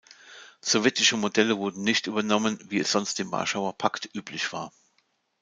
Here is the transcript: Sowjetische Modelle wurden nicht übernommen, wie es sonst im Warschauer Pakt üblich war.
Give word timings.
Sowjetische 0.65 1.15
Modelle 1.15 1.59
wurden 1.59 1.83
nicht 1.83 2.07
übernommen, 2.07 2.57
wie 2.63 2.79
es 2.79 2.91
sonst 2.91 3.19
im 3.19 3.31
Warschauer 3.31 3.77
Pakt 3.77 4.09
üblich 4.15 4.51
war. 4.51 4.71